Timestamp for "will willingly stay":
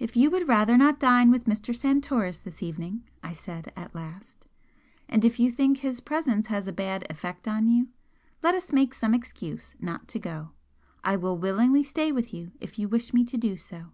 11.14-12.10